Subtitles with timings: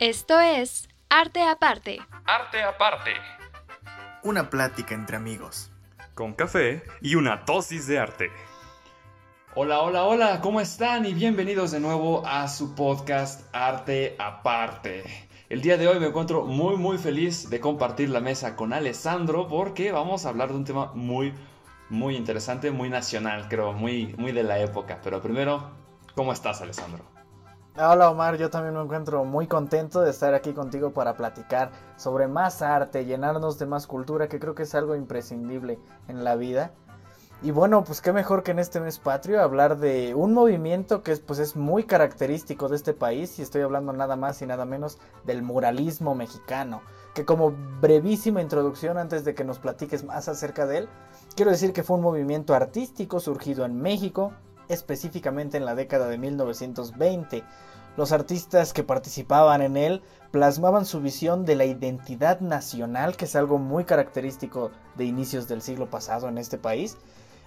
[0.00, 1.98] Esto es Arte Aparte.
[2.24, 3.10] Arte Aparte.
[4.22, 5.70] Una plática entre amigos.
[6.14, 8.30] Con café y una dosis de arte.
[9.54, 11.04] Hola, hola, hola, ¿cómo están?
[11.04, 15.04] Y bienvenidos de nuevo a su podcast Arte Aparte.
[15.50, 19.48] El día de hoy me encuentro muy, muy feliz de compartir la mesa con Alessandro
[19.48, 21.49] porque vamos a hablar de un tema muy, muy
[21.90, 25.00] interesante, muy nacional, creo, muy, muy de la época.
[25.02, 25.70] Pero primero,
[26.14, 27.04] ¿cómo estás, Alessandro?
[27.76, 32.26] Hola Omar, yo también me encuentro muy contento de estar aquí contigo para platicar sobre
[32.26, 36.72] más arte, llenarnos de más cultura, que creo que es algo imprescindible en la vida.
[37.42, 41.12] Y bueno, pues qué mejor que en este mes patrio hablar de un movimiento que
[41.12, 44.66] es, pues es muy característico de este país y estoy hablando nada más y nada
[44.66, 46.82] menos del muralismo mexicano,
[47.14, 50.88] que como brevísima introducción antes de que nos platiques más acerca de él,
[51.34, 54.32] quiero decir que fue un movimiento artístico surgido en México,
[54.68, 57.44] específicamente en la década de 1920.
[57.96, 63.34] Los artistas que participaban en él plasmaban su visión de la identidad nacional, que es
[63.34, 66.98] algo muy característico de inicios del siglo pasado en este país,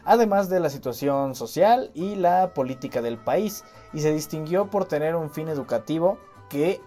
[0.03, 5.16] además de la situación social y la política del país, y se distinguió por tener
[5.16, 6.18] un fin educativo
[6.50, 6.81] que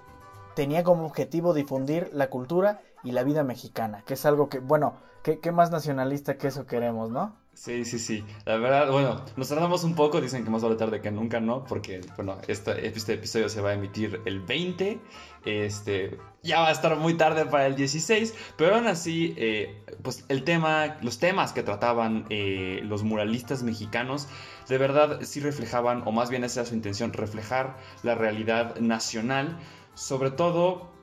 [0.55, 4.95] tenía como objetivo difundir la cultura y la vida mexicana, que es algo que, bueno,
[5.35, 7.35] ¿qué, más nacionalista que eso queremos, no?
[7.53, 8.25] Sí, sí, sí.
[8.45, 11.65] La verdad, bueno, nos tardamos un poco, dicen que más vale tarde que nunca, ¿no?
[11.65, 15.01] Porque, bueno, este, episodio se va a emitir el 20,
[15.47, 20.25] este, ya va a estar muy tarde para el 16, pero aún así, eh, pues
[20.29, 24.29] el tema, los temas que trataban eh, los muralistas mexicanos,
[24.69, 29.59] de verdad sí reflejaban, o más bien esa era su intención, reflejar la realidad nacional,
[29.95, 30.96] sobre todo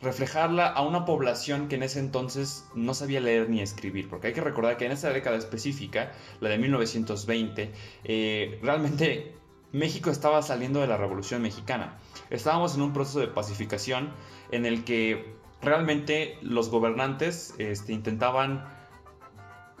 [0.00, 4.32] reflejarla a una población que en ese entonces no sabía leer ni escribir, porque hay
[4.32, 7.72] que recordar que en esa década específica, la de 1920,
[8.04, 9.34] eh, realmente
[9.72, 11.98] México estaba saliendo de la Revolución Mexicana.
[12.30, 14.10] Estábamos en un proceso de pacificación
[14.50, 18.64] en el que realmente los gobernantes este, intentaban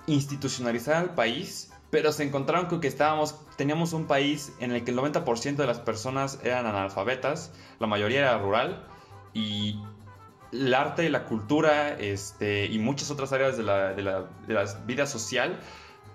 [0.06, 4.90] institucionalizar al país, pero se encontraron con que estábamos, teníamos un país en el que
[4.90, 8.86] el 90% de las personas eran analfabetas, la mayoría era rural,
[9.32, 9.80] y
[10.52, 14.28] el arte, la cultura este, y muchas otras áreas de la,
[14.86, 15.58] vida social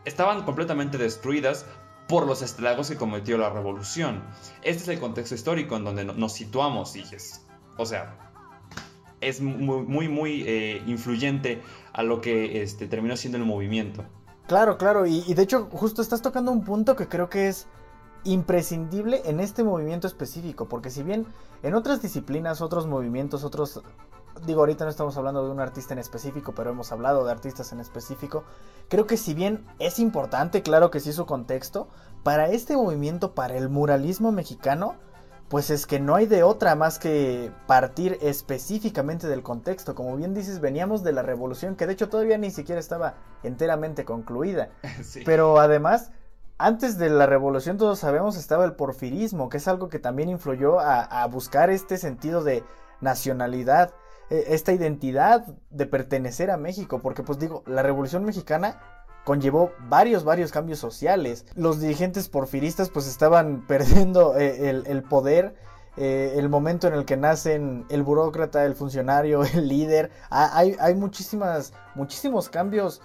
[0.06, 1.66] estaban completamente destruidas
[2.08, 4.24] por los estragos que cometió la revolución.
[4.62, 7.46] Este es el contexto histórico en donde nos situamos, hijes.
[7.78, 8.32] O sea,
[9.22, 11.62] es muy, muy, muy eh, influyente
[11.94, 14.04] a lo que este, terminó siendo el movimiento.
[14.48, 17.68] Claro, claro, y de hecho justo estás tocando un punto que creo que es
[18.26, 21.26] imprescindible en este movimiento específico, porque si bien
[21.62, 23.82] en otras disciplinas, otros movimientos, otros
[24.46, 27.72] digo, ahorita no estamos hablando de un artista en específico, pero hemos hablado de artistas
[27.72, 28.44] en específico.
[28.90, 31.88] Creo que si bien es importante, claro que sí su contexto,
[32.24, 34.96] para este movimiento, para el muralismo mexicano,
[35.50, 39.94] pues es que no hay de otra más que partir específicamente del contexto.
[39.94, 44.06] Como bien dices, veníamos de la revolución, que de hecho todavía ni siquiera estaba enteramente
[44.06, 44.70] concluida.
[45.26, 46.12] Pero además,
[46.58, 50.80] antes de la revolución todos sabemos estaba el porfirismo, que es algo que también influyó
[50.80, 52.64] a buscar este sentido de
[53.02, 53.94] nacionalidad
[54.48, 58.80] esta identidad de pertenecer a México, porque pues digo, la Revolución Mexicana
[59.24, 61.46] conllevó varios, varios cambios sociales.
[61.56, 65.56] Los dirigentes porfiristas pues estaban perdiendo eh, el, poder.
[65.96, 70.12] Eh, el momento en el que nacen el burócrata, el funcionario, el líder.
[70.30, 73.02] hay, hay muchísimas, muchísimos cambios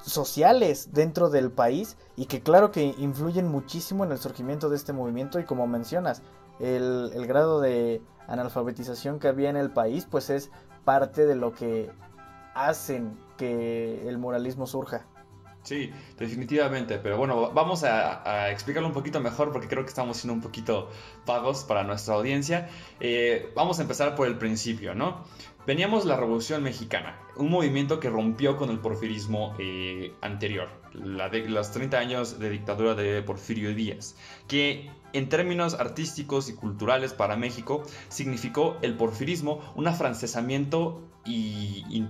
[0.00, 4.92] sociales dentro del país y que claro que influyen muchísimo en el surgimiento de este
[4.92, 6.22] movimiento y como mencionas,
[6.60, 10.50] el, grado de analfabetización que había en el país, pues es
[10.84, 11.90] parte de lo que
[12.54, 15.06] hacen que el moralismo surja.
[15.62, 20.34] Sí, definitivamente, pero bueno, vamos a, explicarlo un poquito mejor porque creo que estamos siendo
[20.34, 20.90] un poquito
[21.24, 22.68] pagos para nuestra audiencia.
[23.00, 25.24] Eh, vamos a empezar por el principio, ¿no?
[25.66, 31.48] Veníamos la Revolución Mexicana, un movimiento que rompió con el porfirismo eh, anterior, la de,
[31.48, 34.16] los 30 años de dictadura de Porfirio Díaz,
[34.46, 42.04] que en términos artísticos y culturales para México significó el porfirismo un afrancesamiento y,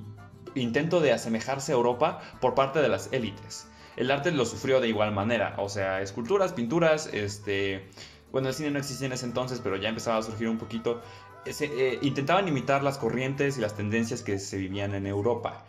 [0.57, 3.69] intento de asemejarse a Europa por parte de las élites.
[3.97, 7.89] El arte lo sufrió de igual manera, o sea, esculturas, pinturas, este...
[8.33, 11.01] Bueno, el cine no existía en ese entonces, pero ya empezaba a surgir un poquito
[11.47, 15.65] eh, intentaban imitar las corrientes y las tendencias que se vivían en Europa.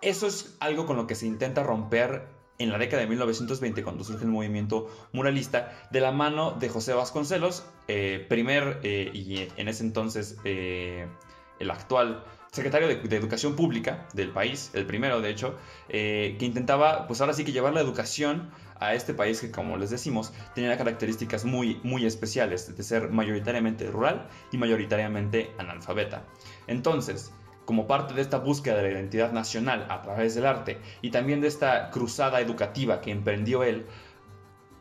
[0.00, 2.28] Eso es algo con lo que se intenta romper
[2.58, 6.92] en la década de 1920, cuando surge el movimiento muralista, de la mano de José
[6.92, 14.30] Vasconcelos, eh, primer eh, y en ese entonces el actual secretario de, Educación Pública del
[14.30, 15.56] país, el primero de hecho,
[15.88, 19.78] eh, que intentaba, pues ahora sí que llevar la educación a este país que, como
[19.78, 26.24] les decimos, tenía características muy, muy especiales, de ser mayoritariamente rural y mayoritariamente analfabeta.
[26.66, 27.32] Entonces,
[27.64, 31.40] como parte de esta búsqueda de la identidad nacional a través del arte y también
[31.40, 33.86] de esta cruzada educativa que emprendió él,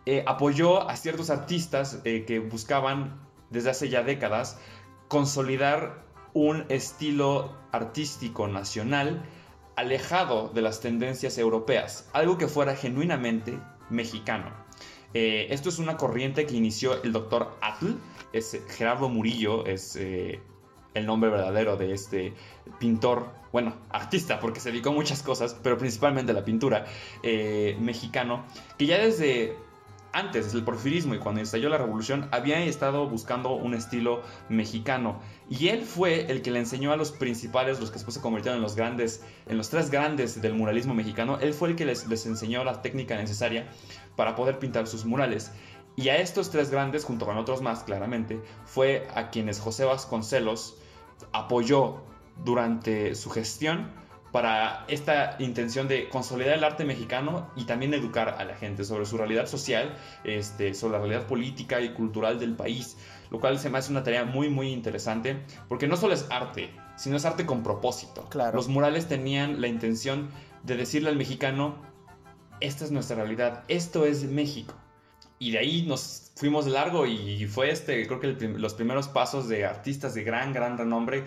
[0.06, 4.60] eh, apoyó a ciertos artistas eh, que buscaban desde hace ya décadas
[5.08, 9.24] consolidar un estilo artístico nacional
[9.76, 14.52] alejado de las tendencias europeas, algo que fuera genuinamente mexicano.
[15.14, 17.96] Eh, esto es una corriente que inició el doctor Atl,
[18.34, 19.98] es Gerardo Murillo, es
[20.94, 22.34] el nombre verdadero de este
[22.80, 26.86] pintor, bueno, artista, porque se dedicó a muchas cosas, pero principalmente a la pintura
[27.24, 28.46] eh, mexicano,
[28.78, 29.56] que ya desde
[30.14, 35.70] antes del porfirismo y cuando estalló la revolución había estado buscando un estilo mexicano y
[35.70, 38.64] él fue el que le enseñó a los principales, los que después se convirtieron en
[38.64, 42.26] los grandes, en los tres grandes del muralismo mexicano, él fue el que les, les
[42.26, 43.70] enseñó la técnica necesaria
[44.16, 45.52] para poder pintar sus murales.
[45.98, 50.81] Y a estos tres grandes, junto con otros más claramente, fue a quienes José Vasconcelos
[51.32, 52.02] apoyó
[52.44, 53.92] durante su gestión
[54.32, 59.06] para esta intención de consolidar el arte mexicano y también educar a la gente sobre
[59.06, 62.98] su realidad social, este, sobre la realidad política y cultural del país,
[63.30, 66.72] lo cual se me hace una tarea muy muy interesante, porque no solo es arte,
[66.96, 68.28] sino es arte con propósito.
[68.54, 70.30] Los murales tenían la intención
[70.64, 71.76] de decirle al mexicano,
[72.62, 74.76] esta es nuestra realidad, esto es México.
[75.42, 79.66] Y de ahí nos fuimos largo y fue este, creo que los primeros pasos de
[79.66, 81.24] artistas de gran, gran renombre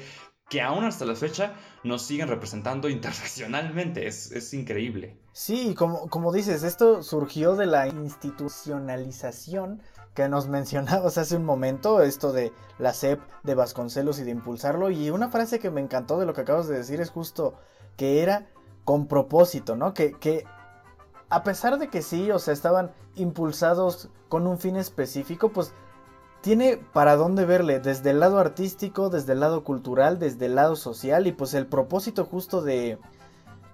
[0.48, 4.06] que aún hasta la fecha nos siguen representando internacionalmente.
[4.06, 5.18] Es, es increíble.
[5.32, 9.82] Sí, como, como dices, esto surgió de la institucionalización
[10.14, 14.92] que nos mencionabas hace un momento, esto de la CEP de Vasconcelos y de impulsarlo.
[14.92, 17.56] Y una frase que me encantó de lo que acabas de decir es justo
[17.96, 18.46] que era
[18.84, 19.92] con propósito, ¿no?
[19.92, 20.44] Que, que
[21.34, 25.72] a pesar de que sí, o sea, estaban impulsados con un fin específico, pues
[26.42, 30.76] tiene para dónde verle, desde el lado artístico, desde el lado cultural, desde el lado
[30.76, 33.00] social y pues el propósito justo de,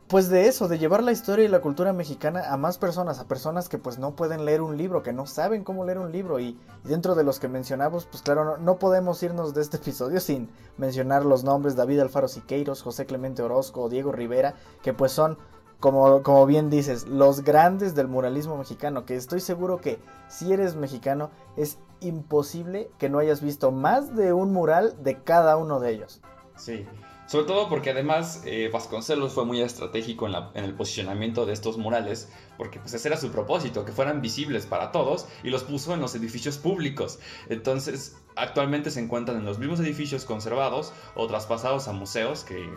[0.08, 3.28] pues de eso, de llevar la historia y la cultura mexicana a más personas, a
[3.28, 6.40] personas que pues no pueden leer un libro, que no saben cómo leer un libro
[6.40, 10.18] y, dentro de los que mencionamos, pues claro, no, no, podemos irnos de este episodio
[10.20, 10.48] sin
[10.78, 15.36] mencionar los nombres David Alfaro Siqueiros, José Clemente Orozco, Diego Rivera, que pues son
[15.80, 19.98] como, como bien dices, los grandes del muralismo mexicano, que estoy seguro que
[20.28, 25.56] si eres mexicano es imposible que no hayas visto más de un mural de cada
[25.56, 26.20] uno de ellos.
[26.56, 26.86] Sí,
[27.26, 31.78] sobre todo porque además eh, Vasconcelos fue muy estratégico en, en, el posicionamiento de estos
[31.78, 35.94] murales, porque pues ese era su propósito, que fueran visibles para todos y los puso
[35.94, 37.20] en los edificios públicos.
[37.48, 42.68] Entonces, actualmente se encuentran en los mismos edificios conservados o traspasados a museos que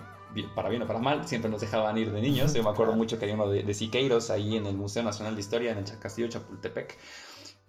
[0.56, 2.54] para bien o para mal, siempre nos dejaban ir de niños.
[2.54, 5.42] Yo me acuerdo mucho que hay uno de, Siqueiros ahí en el Museo Nacional de
[5.42, 6.98] Historia, en el Castillo Chapultepec.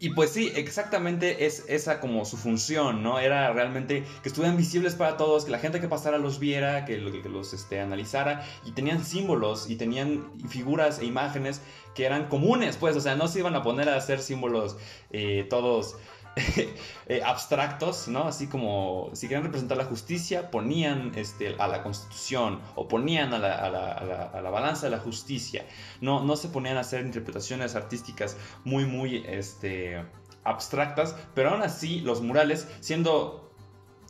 [0.00, 3.20] Y pues sí, exactamente es esa como su función, ¿no?
[3.20, 6.98] Era realmente que estuvieran visibles para todos, que la gente que pasara los viera, que,
[6.98, 11.60] los este, analizara, y tenían símbolos y tenían figuras e imágenes
[11.94, 14.76] que eran comunes, pues, o sea, no se iban a poner a hacer símbolos
[15.10, 15.96] eh, todos
[17.06, 18.24] Eh, abstractos, ¿no?
[18.24, 23.38] Así como si querían representar la justicia, ponían este, a la constitución o ponían a
[23.38, 25.66] la, balanza de la justicia.
[26.00, 30.02] No, no se ponían a hacer interpretaciones artísticas muy, muy este,
[30.44, 33.52] abstractas, pero aún así los murales, siendo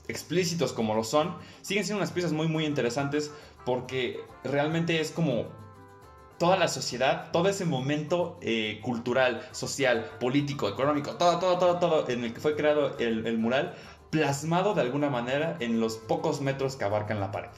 [0.07, 3.33] explícitos como lo son, siguen siendo unas piezas muy, muy interesantes
[3.65, 5.49] porque realmente es como
[6.39, 12.09] toda la sociedad, todo ese momento eh, cultural, social, político, económico, todo, todo, todo, todo
[12.09, 13.75] en el que fue creado el, mural,
[14.11, 17.51] plasmado de alguna manera en los pocos metros que abarcan la pared.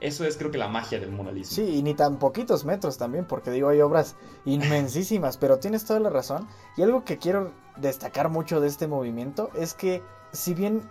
[0.00, 1.56] Eso es creo que la magia del muralismo.
[1.56, 5.98] Sí, y ni tan poquitos metros también, porque digo, hay obras inmensísimas, pero tienes toda
[5.98, 6.46] la razón.
[6.76, 10.88] Y algo que quiero destacar mucho de este movimiento es que si bien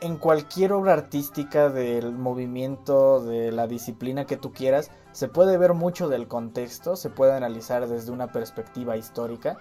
[0.00, 5.74] en cualquier obra artística del movimiento, de la disciplina que tú quieras, se puede ver
[5.74, 9.58] mucho del contexto, se puede analizar desde una perspectiva histórica.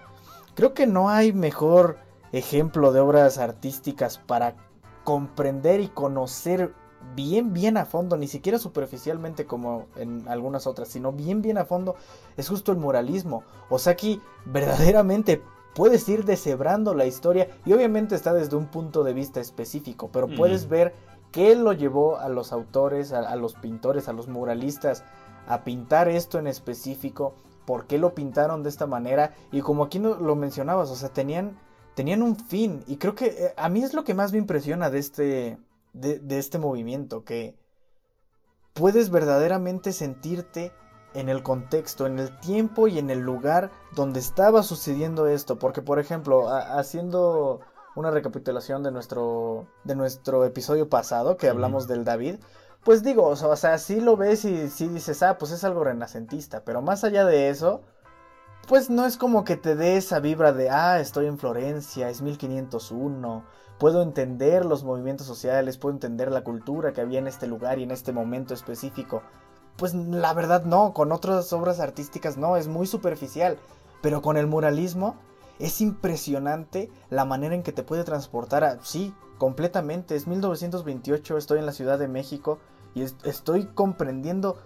[0.56, 1.98] Creo que no hay mejor
[2.32, 4.56] ejemplo de obras artísticas para
[5.03, 6.74] comprender y conocer
[7.15, 11.65] bien, bien a fondo, ni siquiera superficialmente como en algunas otras, sino bien, bien a
[11.65, 11.96] fondo,
[12.38, 13.44] es justo el muralismo.
[13.70, 15.41] O sea, aquí verdaderamente
[15.74, 20.27] puedes ir deshebrando la historia y obviamente está desde un punto de vista específico, pero
[20.27, 20.94] puedes ver
[21.32, 25.03] qué lo llevó a los autores, a, los pintores, a los muralistas
[25.48, 27.34] a pintar esto en específico,
[27.65, 31.58] por qué lo pintaron de esta manera y como aquí lo mencionabas, o sea, tenían,
[31.96, 34.89] tenían un fin y creo que eh, a mí es lo que más me impresiona
[34.89, 35.58] de este,
[35.93, 37.55] de, de este movimiento, que
[38.74, 40.72] puedes verdaderamente sentirte
[41.13, 45.58] en el contexto, en el tiempo y en el lugar donde estaba sucediendo esto.
[45.58, 47.62] Porque, por ejemplo, haciendo
[47.96, 52.36] una recapitulación de nuestro, de nuestro episodio pasado, que hablamos del David,
[52.83, 56.63] pues digo, o sea, sí lo ves y sí dices, ah, pues es algo renacentista,
[56.63, 57.81] pero más allá de eso,
[58.67, 62.21] pues no es como que te dé esa vibra de, ah, estoy en Florencia, es
[62.21, 63.43] 1501,
[63.79, 67.83] puedo entender los movimientos sociales, puedo entender la cultura que había en este lugar y
[67.83, 69.24] en este momento específico.
[69.77, 73.57] Pues la verdad no, con otras obras artísticas no, es muy superficial,
[74.01, 75.15] pero con el muralismo
[75.57, 78.83] es impresionante la manera en que te puede transportar a...
[78.83, 82.60] Sí, completamente, es 1928, estoy en la Ciudad de México
[82.93, 84.62] y estoy comprendiendo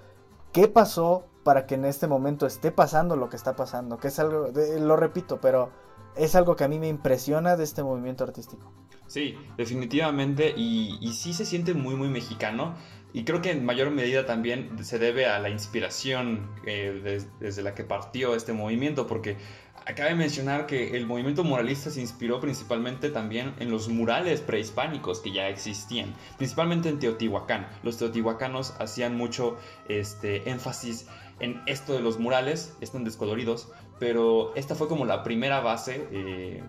[0.51, 4.19] qué pasó para que en este momento esté pasando lo que está pasando, que es
[4.19, 4.49] algo,
[4.79, 5.71] lo repito, pero
[6.17, 8.71] es algo que a mí me impresiona de este movimiento artístico.
[9.07, 12.75] Sí, definitivamente, y, y sí se siente muy, muy mexicano.
[13.13, 17.75] Y creo que en mayor medida también se debe a la inspiración eh, desde la
[17.75, 19.37] que partió este movimiento, porque
[19.85, 25.33] Acabe mencionar que el movimiento muralista se inspiró principalmente también en los murales prehispánicos que
[25.33, 27.67] ya existían, principalmente en Teotihuacán.
[27.83, 29.57] Los teotihuacanos hacían mucho
[29.89, 31.07] este, énfasis
[31.41, 36.63] en esto de los murales, están descoloridos, pero esta fue como la primera base eh,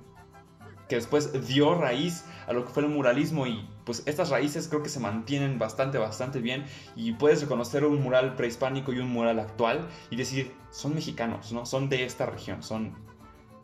[0.89, 4.83] que después dio raíz a lo que fue el muralismo y pues estas raíces creo
[4.83, 6.65] que se mantienen bastante, bastante bien
[6.97, 11.67] y puedes reconocer un mural prehispánico y un mural actual y decir, son mexicanos, ¿no?
[11.67, 12.95] Son de esta región, son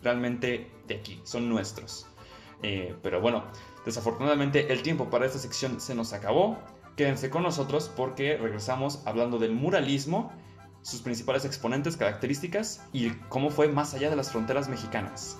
[0.02, 2.06] realmente de aquí, son nuestros.
[2.62, 3.44] Eh, pero bueno,
[3.84, 6.58] desafortunadamente el tiempo para esta sección se nos acabó.
[6.96, 10.32] Quédense con nosotros porque regresamos hablando del muralismo,
[10.82, 15.38] sus principales exponentes, características y cómo fue más allá de las fronteras mexicanas.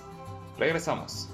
[0.57, 1.29] Regresamos.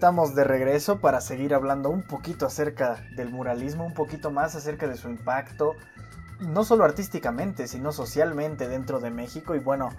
[0.00, 4.88] Estamos de regreso para seguir hablando un poquito acerca del muralismo, un poquito más acerca
[4.88, 5.74] de su impacto,
[6.38, 9.54] no solo artísticamente, sino socialmente dentro de México.
[9.54, 9.90] Y bueno,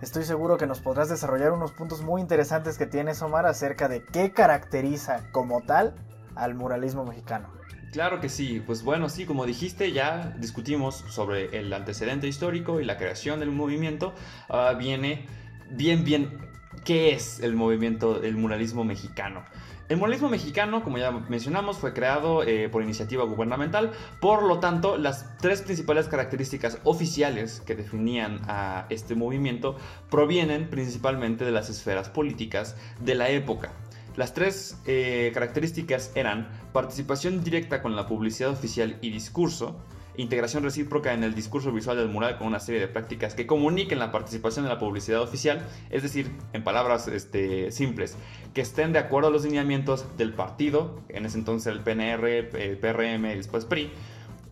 [0.00, 4.04] estoy seguro que nos podrás desarrollar unos puntos muy interesantes que tienes, Omar, acerca de
[4.04, 5.96] qué caracteriza como tal
[6.36, 7.48] al muralismo mexicano.
[7.90, 12.84] Claro que sí, pues bueno, sí, como dijiste, ya discutimos sobre el antecedente histórico y
[12.84, 14.14] la creación del movimiento.
[14.48, 15.26] Ahora viene
[15.68, 16.47] bien, bien
[16.84, 19.44] ¿Qué es el movimiento del muralismo mexicano?
[19.88, 24.98] El muralismo mexicano, como ya mencionamos, fue creado eh, por iniciativa gubernamental, por lo tanto,
[24.98, 29.76] las tres principales características oficiales que definían a este movimiento
[30.10, 33.72] provienen principalmente de las esferas políticas de la época.
[34.16, 39.80] Las tres eh, características eran participación directa con la publicidad oficial y discurso,
[40.18, 43.98] integración recíproca en el discurso visual del mural con una serie de prácticas que comuniquen
[43.98, 48.16] la participación de la publicidad oficial, es decir, en palabras este, simples,
[48.52, 52.78] que estén de acuerdo a los lineamientos del partido, en ese entonces el PNR, el
[52.78, 53.92] PRM y después PRI,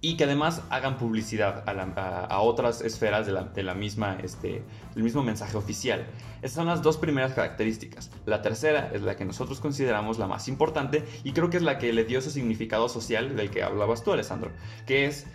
[0.00, 4.62] y que además hagan publicidad a, otras esferas de la, misma, este,
[4.94, 6.06] del mismo mensaje oficial.
[6.42, 8.12] Esas son las dos primeras características.
[8.24, 11.78] La tercera es la que nosotros consideramos la más importante y creo que es la
[11.78, 14.52] que le dio ese significado social del que hablabas tú, Alessandro,
[14.86, 15.26] que es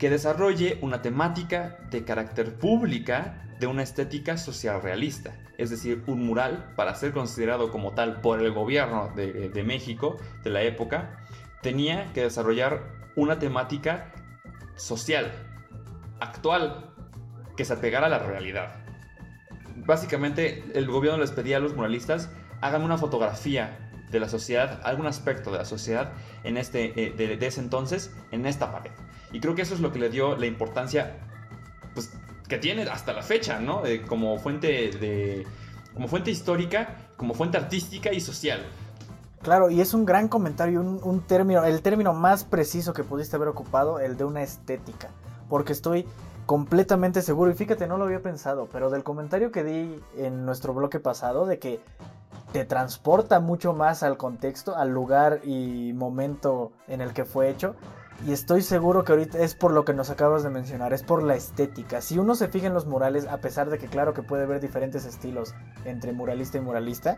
[0.00, 6.24] que desarrolle una temática de carácter pública de una estética social realista, es decir, un
[6.24, 11.18] mural, para ser considerado como tal por el gobierno de, México de la época,
[11.60, 12.82] tenía que desarrollar
[13.14, 14.10] una temática
[14.74, 15.30] social,
[16.18, 16.94] actual,
[17.54, 18.76] que se apegara a la realidad.
[19.84, 22.30] Básicamente, el gobierno les pedía a los muralistas,
[22.62, 27.46] hagan una fotografía de la sociedad, algún aspecto de la sociedad en este, eh, de
[27.46, 28.92] ese entonces, en esta pared.
[29.32, 31.18] Y creo que eso es lo que le dio la importancia
[31.94, 32.12] pues,
[32.48, 33.82] que tiene hasta la fecha, ¿no?
[34.08, 35.46] como, fuente de,
[35.94, 38.60] como fuente histórica, como fuente artística y social.
[39.42, 43.36] Claro, y es un gran comentario, un, un, término, el término más preciso que pudiste
[43.36, 45.08] haber ocupado, el de una estética.
[45.48, 46.06] Porque estoy
[46.44, 50.74] completamente seguro, y fíjate, no lo había pensado, pero del comentario que di en nuestro
[50.74, 51.80] bloque pasado, de que
[52.52, 57.76] te transporta mucho más al contexto, al lugar y momento en el que fue hecho,
[58.26, 61.22] y estoy seguro que ahorita es por lo que nos acabas de mencionar, es por
[61.22, 62.00] la estética.
[62.00, 64.60] Si uno se fija en los murales, a pesar de que claro que puede haber
[64.60, 67.16] diferentes estilos entre muralista y muralista,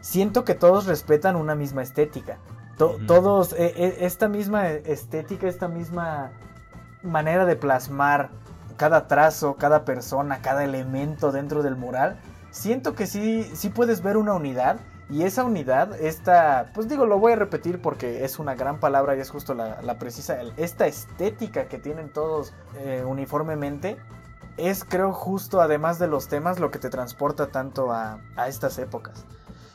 [0.00, 2.38] siento que todos respetan una misma estética.
[2.78, 6.32] Todos, eh, eh, esta misma estética, esta misma
[7.02, 8.30] manera de plasmar
[8.76, 12.18] cada trazo, cada persona, cada elemento dentro del mural,
[12.50, 17.18] siento que sí, sí puedes ver una unidad y esa unidad, esta, pues digo, lo
[17.18, 21.68] voy a repetir porque es una gran palabra y es justo la, precisa, esta estética
[21.68, 23.98] que tienen todos eh, uniformemente,
[24.56, 28.78] es creo justo además de los temas lo que te transporta tanto a, a estas
[28.78, 29.24] épocas.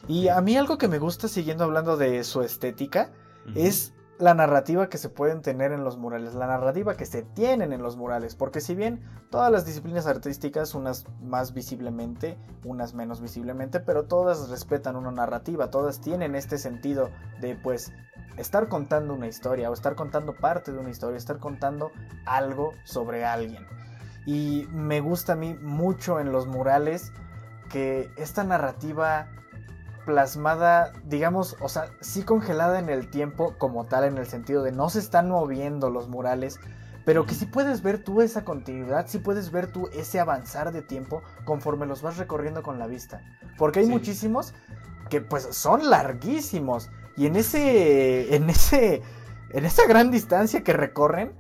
[0.08, 3.10] Y a mí algo que me gusta siguiendo hablando de su estética
[3.56, 7.74] es la narrativa que se pueden tener en los murales, la narrativa que se tienen
[7.74, 9.02] en los murales, porque si bien
[9.32, 15.72] todas las disciplinas artísticas, unas más visiblemente, unas menos visiblemente, pero todas respetan una narrativa,
[15.72, 17.10] todas tienen este sentido
[17.40, 17.92] de pues
[18.38, 21.92] estar contando una historia o estar contando parte de una historia, estar contando
[22.26, 23.66] algo sobre alguien.
[24.28, 27.12] Y me gusta a mí mucho en los murales
[27.70, 29.30] que esta narrativa
[30.06, 34.72] plasmada, digamos, o sea, sí congelada en el tiempo como tal, en el sentido de
[34.72, 36.60] no se están moviendo los murales,
[37.06, 40.82] pero que sí puedes ver tú esa continuidad, sí puedes ver tú ese avanzar de
[40.82, 43.22] tiempo conforme los vas recorriendo con la vista.
[43.58, 44.54] Porque hay muchísimos
[45.10, 49.02] que pues son larguísimos y en ese, en ese,
[49.52, 51.34] en esa gran distancia que recorren,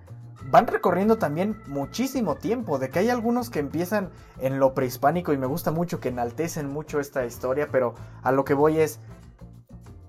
[0.51, 5.37] van recorriendo también muchísimo tiempo, de que hay algunos que empiezan en lo prehispánico y
[5.37, 8.99] me gusta mucho que enaltecen mucho esta historia, pero a lo que voy es,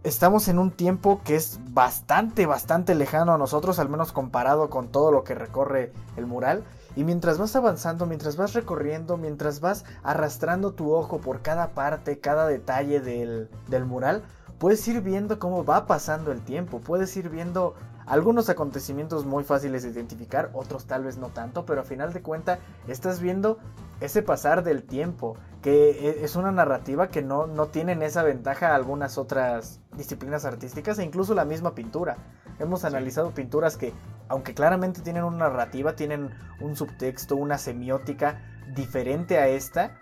[0.03, 4.89] estamos en un tiempo que es bastante, bastante lejano a nosotros, al menos comparado con
[4.89, 6.65] todo lo que recorre el mural.
[6.97, 12.19] Y mientras vas avanzando, mientras vas recorriendo, mientras vas arrastrando tu ojo por cada parte,
[12.19, 14.25] cada detalle del, del mural,
[14.59, 17.75] puedes ir viendo cómo va pasando el tiempo, puedes ir viendo
[18.07, 22.23] algunos acontecimientos muy fáciles de identificar, otros tal vez no tanto, pero a final de
[22.23, 23.59] cuenta estás viendo
[24.01, 28.75] ese pasar del tiempo, que e, es una narrativa que no, no tienen esa ventaja
[28.75, 32.17] algunas otras disciplinas artísticas e incluso la misma pintura.
[32.59, 33.93] Hemos analizado pinturas que,
[34.29, 36.31] aunque claramente tienen una narrativa, tienen
[36.61, 38.43] un subtexto, una semiótica
[38.75, 39.99] diferente a esta,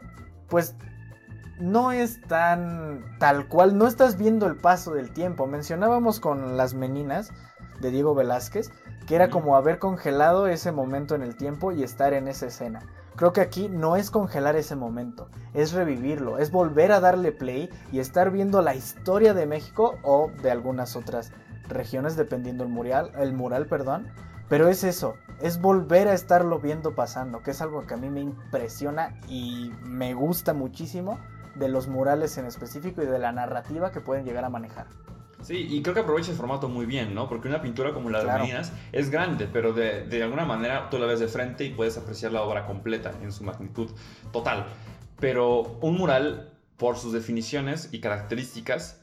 [0.48, 0.74] pues
[1.60, 5.46] no es tan tal cual, no estás viendo el paso del tiempo.
[5.46, 7.32] Mencionábamos con las meninas
[7.80, 8.70] de Diego Velázquez,
[9.06, 12.80] que era como haber congelado ese momento en el tiempo y estar en esa escena.
[13.16, 17.68] Creo que aquí no es congelar ese momento, es revivirlo, es volver a darle play
[17.92, 21.32] y estar viendo la historia de México o de algunas otras
[21.68, 24.08] regiones, dependiendo el mural, el mural, perdón.
[24.48, 28.10] Pero es eso, es volver a estarlo viendo pasando, que es algo que a mí
[28.10, 31.18] me impresiona y me gusta muchísimo
[31.54, 34.86] de los murales en específico y de la narrativa que pueden llegar a manejar.
[35.42, 37.28] Sí, y creo que aprovecha el formato muy bien, ¿no?
[37.28, 40.98] Porque una pintura como la de Meninas es grande, pero de, de, alguna manera tú
[40.98, 43.90] la ves de frente y puedes apreciar la obra completa en su magnitud
[44.32, 44.66] total.
[45.18, 48.99] Pero un mural, por sus definiciones y características,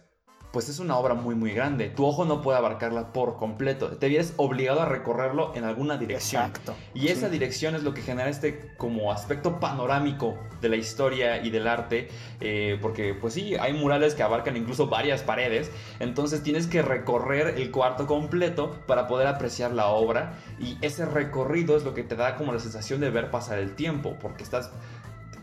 [0.58, 1.90] pues es una obra muy muy grande.
[1.90, 3.90] Tu ojo no puede abarcarla por completo.
[3.90, 6.46] Te vienes obligado a recorrerlo en alguna dirección.
[6.48, 6.74] Exacto.
[6.96, 11.52] Y esa dirección es lo que genera este como aspecto panorámico de la historia y
[11.52, 12.08] del arte.
[12.40, 15.70] Eh, porque pues sí, hay murales que abarcan incluso varias paredes.
[16.00, 20.40] Entonces tienes que recorrer el cuarto completo para poder apreciar la obra.
[20.60, 23.76] Y ese recorrido es lo que te da como la sensación de ver pasar el
[23.76, 24.16] tiempo.
[24.20, 24.72] Porque estás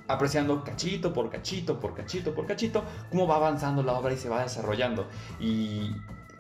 [0.09, 4.29] apreciando cachito por cachito, por cachito, por cachito, cómo va avanzando la obra y se
[4.29, 5.09] va desarrollando.
[5.41, 5.93] Y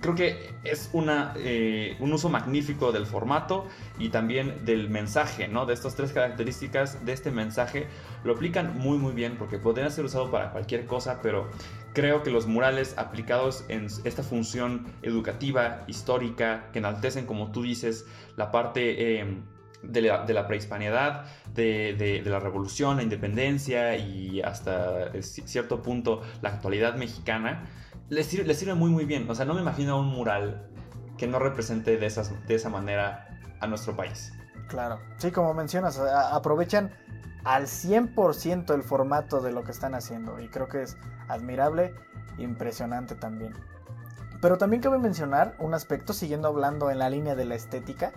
[0.04, 3.66] creo que es una, eh, un uso magnífico del formato
[3.98, 5.64] y también del mensaje, ¿no?
[5.64, 7.86] De estas tres características de este mensaje
[8.22, 11.48] lo aplican muy muy bien porque podrían ser usados para cualquier cosa, pero
[11.94, 18.04] creo que los murales aplicados en esta función educativa, histórica, que enaltecen, como tú dices,
[18.36, 19.20] la parte...
[19.20, 19.38] Eh,
[19.88, 26.96] de la, de prehispanidad, de, la revolución, la independencia y hasta cierto punto la actualidad
[26.96, 27.64] mexicana,
[28.08, 29.28] les sirve muy muy bien.
[29.30, 30.68] O sea, no me imagino un mural
[31.16, 33.28] que no represente de, esas, de esa manera
[33.60, 34.32] a nuestro país.
[34.68, 36.90] Claro, sí, como mencionas, aprovechan
[37.44, 40.96] al 100% el formato de lo que están haciendo y creo que es
[41.28, 41.94] admirable,
[42.38, 43.52] impresionante también.
[44.40, 48.12] Pero también cabe mencionar un aspecto, siguiendo hablando en la línea de la estética,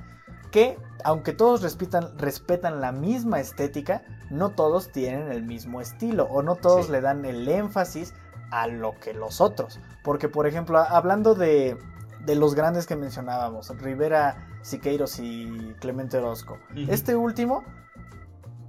[0.52, 6.42] que aunque todos respetan, respetan la misma estética, no todos tienen el mismo estilo o
[6.42, 8.14] no todos le dan el énfasis
[8.52, 9.80] a lo que los otros.
[10.04, 11.78] Porque, por ejemplo, hablando de,
[12.26, 17.64] de los grandes que mencionábamos, Rivera, Siqueiros y Clemente Orozco, este último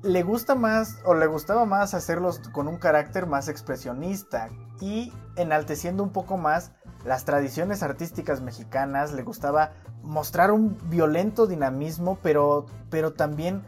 [0.03, 4.49] le gusta más o le gustaba más hacerlos con un carácter más expresionista
[4.81, 6.73] y enalteciendo un poco más
[7.05, 13.63] las tradiciones artísticas mexicanas, le gustaba mostrar un violento dinamismo, pero, pero también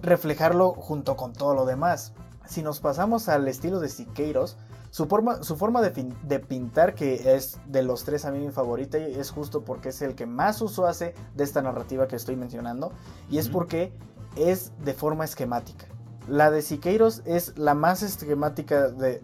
[0.00, 2.12] reflejarlo junto con todo lo demás.
[2.46, 4.56] Si nos pasamos al estilo de Siqueiros,
[4.90, 8.50] su forma, su forma de, de, pintar, que es de los tres a mí mi
[8.50, 12.36] favorita, es justo porque es el que más uso hace de esta narrativa que estoy
[12.36, 12.92] mencionando,
[13.30, 13.94] y es porque
[14.36, 15.86] es de forma esquemática.
[16.28, 19.22] La de Siqueiros es la más esquemática de,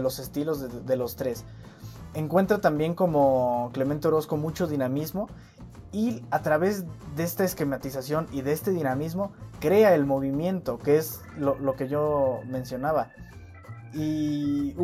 [0.00, 1.44] los estilos de, los tres.
[2.14, 5.28] Encuentra también como Clemente Orozco mucho dinamismo
[5.92, 6.84] y a través
[7.16, 12.40] de esta esquematización y de este dinamismo crea el movimiento, que es lo, que yo
[12.46, 13.10] mencionaba.
[13.94, 14.74] Y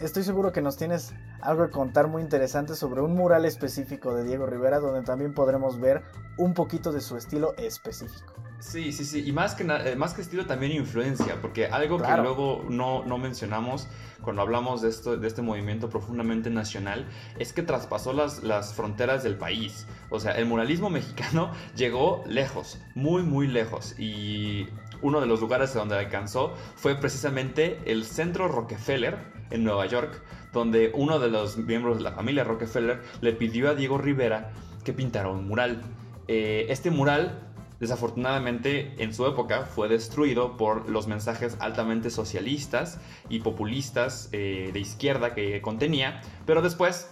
[0.00, 4.24] estoy seguro que nos tienes algo que contar muy interesante sobre un mural específico de
[4.24, 6.02] Diego Rivera, donde también podremos ver
[6.38, 8.34] un poquito de su estilo específico.
[8.60, 9.24] Sí, sí, sí.
[9.24, 13.16] Y más que, eh, más que estilo también influencia, porque algo que luego no, no,
[13.16, 13.86] mencionamos
[14.20, 17.06] cuando hablamos de, esto, de este movimiento profundamente nacional
[17.38, 19.86] es que traspasó las, las fronteras del país.
[20.10, 23.94] O sea, el muralismo mexicano llegó lejos, muy, muy lejos.
[23.98, 24.66] Y
[25.02, 29.18] uno de los lugares donde alcanzó fue precisamente el Centro Rockefeller
[29.50, 30.20] en Nueva York,
[30.52, 34.50] donde uno de los miembros de la familia Rockefeller le pidió a Diego Rivera
[34.84, 35.82] que pintara un mural.
[36.26, 37.47] Eh, este mural
[37.80, 44.80] Desafortunadamente, en su época fue destruido por los mensajes altamente socialistas y populistas eh, de
[44.80, 47.08] izquierda que contenía, pero después,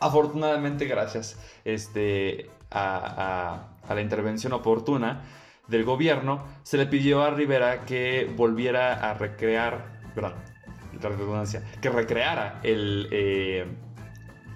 [0.00, 5.22] afortunadamente, gracias este, a, la intervención oportuna
[5.68, 10.34] del gobierno, se le pidió a Rivera que volviera a recrear, perdón,
[11.00, 13.66] la redundancia, que recreara eh,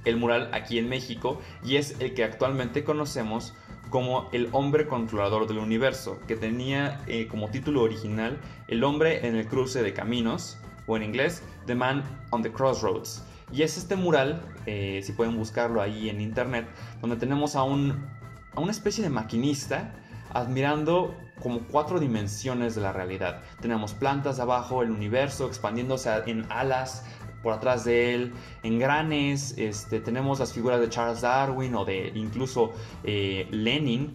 [0.04, 3.54] el mural aquí en México y es el que actualmente conocemos
[3.90, 9.36] como El hombre controlador del universo, que tenía eh, como título original El hombre en
[9.36, 13.22] el cruce de caminos, o en inglés The Man on the Crossroads.
[13.52, 16.66] Y es este mural, eh, si pueden buscarlo ahí en internet,
[17.00, 18.06] donde tenemos a, un,
[18.54, 19.94] a una especie de maquinista
[20.32, 23.42] admirando como cuatro dimensiones de la realidad.
[23.60, 27.04] Tenemos plantas abajo, el universo expandiéndose en alas,
[27.42, 32.72] por atrás de él, engranes, este, tenemos las figuras de Charles Darwin o de incluso
[33.04, 34.14] eh, Lenin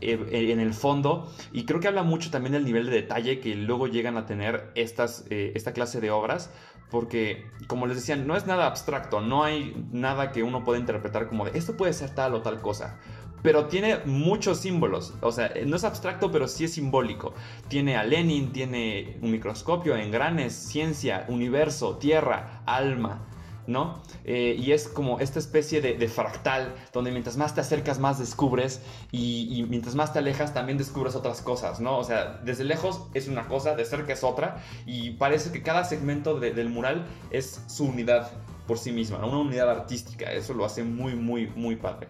[0.00, 3.56] eh, en el fondo y creo que habla mucho también del nivel de detalle que
[3.56, 6.52] luego llegan a tener estas, eh, esta clase de obras
[6.88, 11.28] porque como les decía no es nada abstracto no hay nada que uno pueda interpretar
[11.28, 12.98] como de esto puede ser tal o tal cosa
[13.42, 15.14] pero tiene muchos símbolos.
[15.20, 17.34] O sea, no es abstracto, pero sí es simbólico.
[17.68, 23.24] Tiene a Lenin, tiene un microscopio, engranes, ciencia, universo, tierra, alma.
[23.68, 24.02] ¿no?
[24.24, 28.80] Eh, y es como esta especie de, fractal, donde mientras más te acercas, más descubres,
[29.12, 31.98] y, mientras más te alejas, también descubres otras cosas, ¿no?
[31.98, 35.84] O sea, desde lejos es una cosa, de cerca es otra, y parece que cada
[35.84, 38.30] segmento del mural es su unidad
[38.66, 42.08] por sí misma, una unidad artística, eso lo hace muy, muy, muy padre.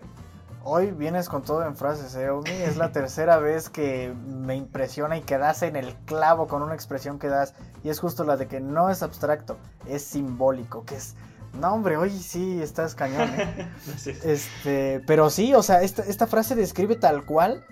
[0.70, 2.28] Hoy vienes con todo en frases, ¿eh,
[2.62, 6.74] Es la tercera vez que me impresiona y que das en el clavo con una
[6.74, 7.54] expresión que das.
[7.82, 9.56] Y es justo la de que no es abstracto,
[9.88, 11.14] es simbólico, que es...
[11.58, 13.66] No, hombre, hoy sí estás cañón, ¿eh?
[14.24, 17.64] este, pero sí, o sea, esta, esta frase describe tal cual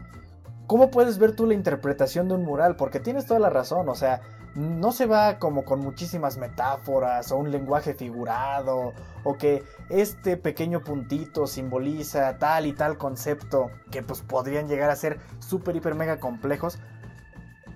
[0.67, 2.75] ¿Cómo puedes ver tú la interpretación de un mural?
[2.77, 4.21] Porque tienes toda la razón, o sea,
[4.57, 10.83] no se va como con muchísimas metáforas o un lenguaje figurado o que este pequeño
[10.83, 16.19] puntito simboliza tal y tal concepto que pues podrían llegar a ser súper, hiper, mega
[16.19, 16.79] complejos,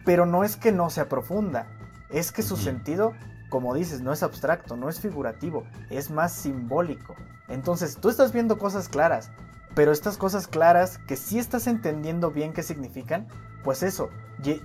[0.05, 1.67] pero no es que no sea profunda,
[2.09, 3.13] es que su sentido,
[3.51, 7.15] como dices, no es abstracto, no es figurativo, es más simbólico.
[7.49, 9.31] Entonces tú estás viendo cosas claras,
[9.75, 13.27] pero estas cosas claras que sí estás entendiendo bien qué significan,
[13.63, 14.11] pues eso,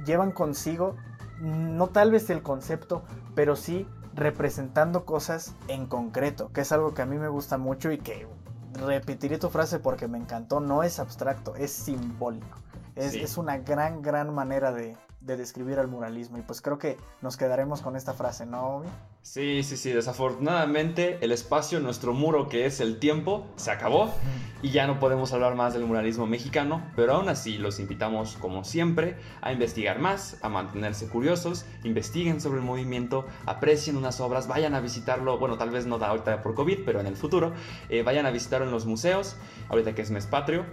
[0.06, 0.96] llevan consigo
[1.40, 3.04] no tal vez el concepto,
[3.36, 7.92] pero sí representando cosas en concreto, que es algo que a mí me gusta mucho
[7.92, 8.28] y que
[8.74, 12.60] repetiré tu frase porque me encantó, no es abstracto, es simbólico.
[12.96, 16.38] Es, es una gran, gran manera de, de describir al muralismo.
[16.38, 18.84] Y pues creo que nos quedaremos con esta frase, ¿no?
[19.26, 19.90] Sí, sí, sí.
[19.90, 24.14] Desafortunadamente el espacio, nuestro muro que es el tiempo, se acabó
[24.62, 28.64] y ya no podemos hablar más del muralismo mexicano, pero aún así los invitamos, como
[28.64, 34.76] siempre, a investigar más, a mantenerse curiosos, investiguen sobre el movimiento, aprecien unas obras, vayan
[34.76, 37.52] a visitarlo, bueno, tal vez no da ahorita por COVID, pero en el futuro,
[37.90, 39.38] eh, vayan a visitarlo en los museos,
[39.70, 40.66] ahorita que es mes patrio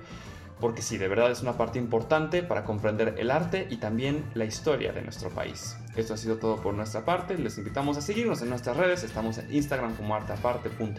[0.62, 4.44] porque sí, de verdad es una parte importante para comprender el arte y también la
[4.44, 5.76] historia de nuestro país.
[5.96, 9.38] Esto ha sido todo por nuestra parte, les invitamos a seguirnos en nuestras redes, estamos
[9.38, 10.94] en Instagram como arteaparte.com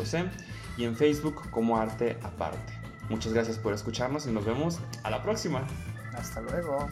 [0.76, 2.74] y en Facebook como arteaparte.
[3.08, 5.66] Muchas gracias por escucharnos y nos vemos a la próxima.
[6.14, 6.90] Hasta luego.